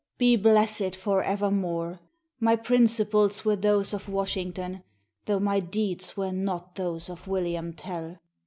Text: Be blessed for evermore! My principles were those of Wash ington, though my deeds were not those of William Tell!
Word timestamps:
Be 0.17 0.35
blessed 0.35 0.95
for 0.95 1.21
evermore! 1.21 1.99
My 2.39 2.55
principles 2.55 3.45
were 3.45 3.55
those 3.55 3.93
of 3.93 4.09
Wash 4.09 4.33
ington, 4.33 4.81
though 5.25 5.39
my 5.39 5.59
deeds 5.59 6.17
were 6.17 6.31
not 6.31 6.73
those 6.73 7.07
of 7.07 7.27
William 7.27 7.71
Tell! 7.73 8.17